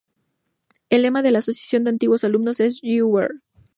El 0.89 1.03
lema 1.03 1.21
de 1.21 1.29
la 1.29 1.37
Asociación 1.37 1.83
de 1.83 1.91
Antiguos 1.91 2.23
Alumnos 2.23 2.59
es: 2.59 2.79
"You 2.81 3.05
were. 3.07 3.35